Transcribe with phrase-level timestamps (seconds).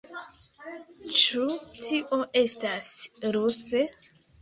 [1.19, 1.45] Ĉu
[1.85, 2.93] tio estas
[3.39, 3.89] ruse?